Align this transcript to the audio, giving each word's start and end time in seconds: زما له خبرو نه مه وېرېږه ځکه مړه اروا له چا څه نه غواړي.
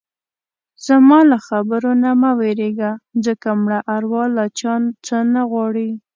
زما 0.85 1.19
له 1.31 1.37
خبرو 1.47 1.91
نه 2.03 2.11
مه 2.21 2.31
وېرېږه 2.39 2.91
ځکه 3.25 3.47
مړه 3.63 3.79
اروا 3.95 4.25
له 4.37 4.45
چا 4.59 4.73
څه 5.05 5.17
نه 5.33 5.41
غواړي. 5.51 5.89